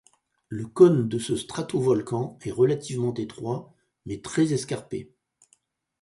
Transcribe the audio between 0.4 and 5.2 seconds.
Le cône de ce stratovolcan est relativement étroit mais très escarpé.